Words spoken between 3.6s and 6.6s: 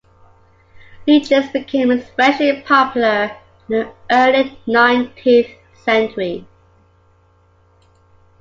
in the early nineteenth century.